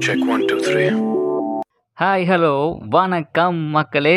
[0.00, 0.88] Check one, two, three.
[1.98, 2.52] Hi hello
[2.88, 4.14] வணக்கம் மக்களே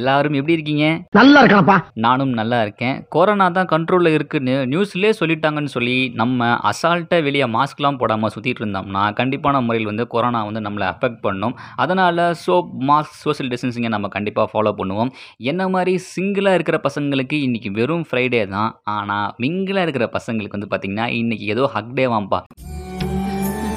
[0.00, 0.86] எல்லாரும் எப்படி இருக்கீங்க?
[1.18, 1.76] நல்லா இருக்கானப்பா.
[2.04, 2.96] நானும் நல்லா இருக்கேன்.
[3.14, 9.60] கொரோனா தான் கண்ட்ரோலில் இருக்குன்னு நியூஸ்லேயே சொல்லிட்டாங்கன்னு சொல்லி நம்ம அசால்ட்டாக வெளியே மாஸ்க்லாம் போடாமல் சுற்றிட்டு இருந்தோம்னா கண்டிப்பான
[9.66, 11.56] முறையில் வந்து கொரோனா வந்து நம்மளை அஃபெக்ட் பண்ணும்.
[11.76, 15.12] அதனால் சோப் மாஸ்க் சோஷியல் டிஸ்டன்சிங்கை நம்ம கண்டிப்பாக ஃபாலோ பண்ணுவோம்.
[15.52, 18.72] என்ன மாதிரி சிங்கிளாக இருக்கிற பசங்களுக்கு இன்றைக்கி வெறும் ஃப்ரைடே தான்.
[18.96, 22.40] ஆனால் மிங்கிளாக இருக்கிற பசங்களுக்கு வந்து பார்த்திங்கன்னா இன்றைக்கி ஏதோ ஹக் டேவாம்ப்பா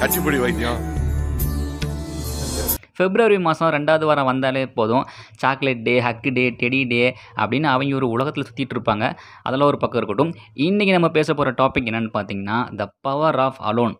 [0.00, 0.95] கட்டிப்பிடி வைத்தியம்.
[2.96, 5.04] பிப்ரவரி மாதம் ரெண்டாவது வாரம் வந்தாலே போதும்.
[5.36, 9.16] சாக்லேட் டே ஹக்கு டே டெடி டே அப்படின்னு அவங்க ஒரு உலகத்தில் சுற்றிட்டு இருப்பாங்க.
[9.42, 10.32] அதெல்லாம் ஒரு பக்கம் இருக்கட்டும்.
[10.54, 13.94] இன்றைக்கி நம்ம பேச போகிற டாபிக் என்னென்னு பார்த்தீங்கன்னா த பவர் ஆஃப் அலோன்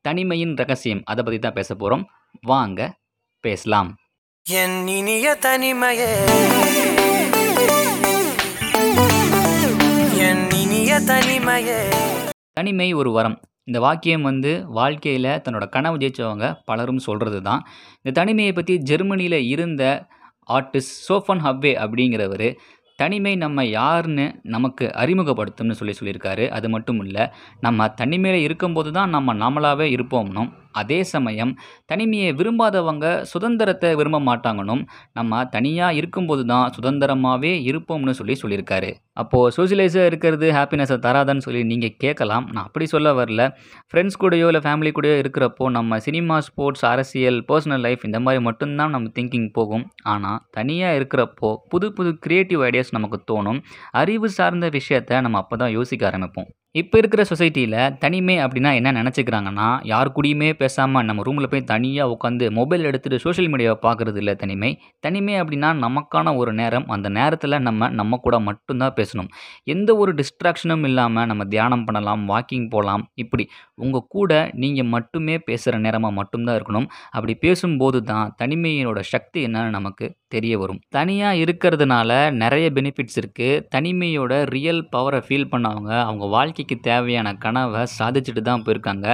[0.00, 1.02] தனிமையின் ரகசியம்.
[1.04, 2.06] அதை பற்றி தான் பேச போகிறோம்
[2.40, 2.80] வாங்க
[3.40, 3.96] பேசலாம்.
[4.50, 6.10] என் இனிய தனிமையே.
[10.26, 11.80] என் இனிய தனிமையே.
[12.52, 13.40] தனிமை ஒரு வரம்.
[13.68, 17.62] இந்த வாக்கியம் வந்து வாழ்க்கையில் தன்னோட கனவு ஜெயிச்சவங்க பலரும் சொல்கிறது தான்
[17.96, 19.82] இந்த தனிமையை பற்றி ஜெர்மனியில் இருந்த
[20.48, 22.48] ஆர்டிஸ்ட் சோஃபன் ஹவ்வே அப்படிங்கிறவர்
[22.98, 26.48] தனிமை நம்ம யாருன்னு நமக்கு அறிமுகப்படுத்தும்னு சொல்லி சொல்லியிருக்காரு.
[26.48, 27.26] அது மட்டும் இல்லை
[27.60, 31.52] நம்ம தனிமையில் இருக்கும்போது தான் நம்ம நாமளாகவே இருப்போம்னும் அதே சமயம்
[31.90, 34.82] தனிமையை விரும்பாதவங்க சுதந்திரத்தை விரும்ப மாட்டாங்கன்னும்
[35.18, 38.90] நம்ம தனியாக இருக்கும்போது தான் சுதந்திரமாகவே இருப்போம்னு சொல்லி சொல்லியிருக்காரு.
[39.20, 42.44] அப்போது சோசியலைஸாக இருக்கிறது ஹாப்பினஸை தராதான்னு சொல்லி நீங்கள் கேட்கலாம்.
[42.54, 43.42] நான் அப்படி சொல்ல வரல.
[43.90, 48.94] ஃப்ரெண்ட்ஸ் கூடயோ இல்லை ஃபேமிலி கூடயோ இருக்கிறப்போ நம்ம சினிமா ஸ்போர்ட்ஸ் அரசியல் பர்சனல் லைஃப் இந்த மாதிரி மட்டும்தான்
[48.96, 49.84] நம்ம திங்கிங் போகும்.
[50.14, 53.60] ஆனால் தனியாக இருக்கிறப்போ புது புது க்ரியேட்டிவ் ஐடியாஸ் நமக்கு தோணும்.
[54.02, 56.50] அறிவு சார்ந்த விஷயத்த நம்ம அப்போ தான் யோசிக்க ஆரம்பிப்போம்.
[56.74, 62.44] இப்போ இருக்கிற சொசைட்டியில் தனிமை அப்படின்னா என்ன நினச்சிக்கிறாங்கன்னா யார் கூடயுமே பேசாமல் நம்ம ரூமில் போய் தனியாக உட்காந்து
[62.58, 64.70] மொபைல் எடுத்துகிட்டு சோஷியல் மீடியாவை பார்க்குறது இல்லை தனிமை.
[65.00, 69.28] தனிமை அப்படின்னா நமக்கான ஒரு நேரம் அந்த நேரத்தில் நம்ம நம்ம கூட மட்டும்தான் பேசணும்.
[69.64, 75.74] எந்த ஒரு டிஸ்ட்ராக்ஷனும் இல்லாமல் நம்ம தியானம் பண்ணலாம் வாக்கிங் போகலாம் இப்படி உங்கள் கூட நீங்கள் மட்டுமே பேசுகிற
[75.78, 76.88] நேரமாக மட்டும்தான் இருக்கணும்.
[77.10, 80.80] அப்படி பேசும்போது தான் தனிமையினோட சக்தி என்னன்னு நமக்கு தெரிய வரும்.
[80.96, 82.10] தனியாக இருக்கிறதுனால
[82.42, 89.06] நிறைய பெனிஃபிட்ஸ் இருக்குது தனிமையோட ரியல் பவரை ஃபீல் பண்ணவங்க அவங்க வாழ்க்கைக்கு தேவையான கனவை சாதிச்சுட்டு தான் போயிருக்காங்க.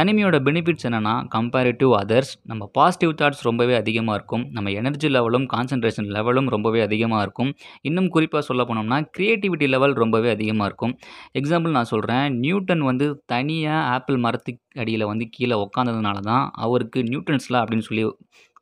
[0.00, 4.44] தனிமையோட பெனிஃபிட்ஸ் என்னென்னா கம்பேரிட்டிவ் அதர்ஸ் நம்ம பாசிட்டிவ் தாட்ஸ் ரொம்பவே அதிகமாக இருக்கும்.
[4.56, 7.52] நம்ம எனர்ஜி லெவலும் கான்சன்ட்ரேஷன் லெவலும் ரொம்பவே அதிகமாக இருக்கும்.
[7.90, 10.94] இன்னும் குறிப்பாக சொல்ல போனோம்னா க்ரியேட்டிவிட்டி லெவல் ரொம்பவே அதிகமாக இருக்கும்.
[11.40, 17.62] எக்ஸாம்பிள் நான் சொல்கிறேன் நியூட்டன் வந்து தனியாக ஆப்பிள் மரத்துக்கு அடியில் வந்து கீழே உக்காந்ததுனால தான் அவருக்கு நியூட்டன்ஸ்லாம்
[17.64, 18.04] அப்படின்னு சொல்லி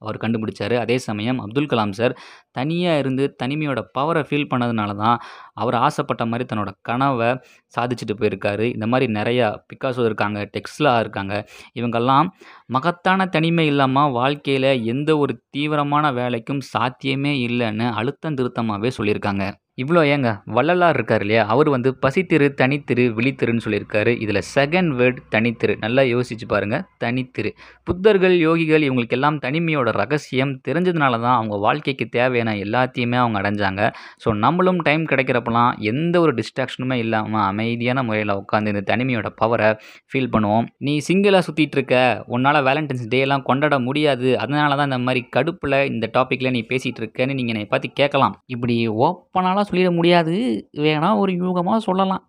[0.03, 0.75] அவர் கண்டுபிடிச்சார்.
[0.85, 2.15] அதே சமயம் அப்துல் கலாம் சார்
[2.53, 5.19] தனியாக இருந்து தனிமையோட பவரை ஃபீல் பண்ணதுனால தான்
[5.55, 7.31] அவர் ஆசைப்பட்ட மாதிரி தன்னோட கனவை
[7.75, 8.67] சாதிச்சுட்டு போயிருக்காரு.
[8.77, 11.35] இந்த மாதிரி நிறையா பிக்காசோ இருக்காங்க டெக்ஸ்லா இருக்காங்க.
[11.81, 12.29] இவங்கெல்லாம்
[12.77, 19.45] மகத்தான தனிமை இல்லாமல் வாழ்க்கையில் எந்த ஒரு தீவிரமான வேலைக்கும் சாத்தியமே இல்லைன்னு அழுத்தம் திருத்தமாகவே சொல்லியிருக்காங்க.
[19.83, 21.43] இவ்வளோ ஏங்க வள்ளலார் இருக்கார் இல்லையா?
[21.53, 24.12] அவர் வந்து பசித்திரு தனித்திரு விழித்திருன்னு சொல்லியிருக்காரு.
[24.25, 25.75] இதில் செகண்ட் வேர்ட் தனித்திரு.
[25.84, 27.50] நல்லா யோசிச்சு பாருங்கள் தனித்திரு.
[27.88, 30.55] புத்தர்கள் யோகிகள் இவங்களுக்கு எல்லாம் தனிமையோட ரகசியம்.
[30.69, 33.83] தெரிஞ்சதுனால தான் அவங்க வாழ்க்கைக்கு தேவையான எல்லாத்தையுமே அவங்க அடைஞ்சாங்க.
[34.25, 39.71] ஸோ நம்மளும் டைம் கிடைக்கிறப்பலாம் எந்த ஒரு டிஸ்ட்ராக்ஷனுமே இல்லாமல் அமைதியான முறையில் உட்காந்து இந்த தனிமையோட பவரை
[40.11, 40.69] ஃபீல் பண்ணுவோம்.
[40.88, 41.97] நீ சிங்கிளாக சுற்றிட்டு இருக்க.
[42.34, 44.28] உன்னால் வேலண்டைன்ஸ் டேலாம் கொண்டாட முடியாது.
[44.43, 48.37] அதனால தான் இந்த மாதிரி கடுப்பில் இந்த டாப்பிக்கில் நீ பேசிகிட்டு இருக்கேன்னு நீங்கள் என்னை பார்த்து கேட்கலாம்.
[48.56, 48.77] இப்படி
[49.09, 50.37] ஓப்பனாலாம் சொல்லிட முடியாது.
[50.77, 52.27] வேணா ஒரு யூகமாக சொல்லலாம்.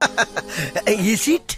[0.85, 1.57] இஸ் இட்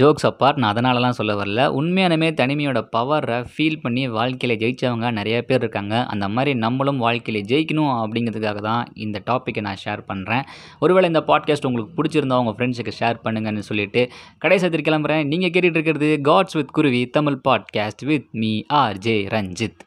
[0.00, 1.66] ஜோக்ஸ் அப்பார்ட் நான் அதனாலலாம் சொல்ல வரல.
[1.80, 6.04] உண்மையானமே தனிமையோட பவரை ஃபீல் பண்ணி வாழ்க்கையில் ஜெயித்தவங்க நிறைய பேர் இருக்காங்க.
[6.04, 10.42] அந்த மாதிரி நம்மளும் வாழ்க்கையில் ஜெயிக்கணும் அப்படிங்கிறதுக்காக தான் இந்த டாப்பிக்கை நான் ஷேர் பண்ணுறேன்
[10.80, 15.24] ஒருவேளை இந்த பாட்காஸ்ட் உங்களுக்கு பிடிச்சிருந்தா உங்கள் ஃப்ரெண்ட்ஸுக்கு ஷேர் பண்ணுங்கன்னு சொல்லிட்டு கடைசி கிளம்புறேன்.
[15.24, 19.78] நீங்கள் கேட்டுட்டு இருக்கிறது God's with Kuruvi Tamil podcast with me R J Ranjith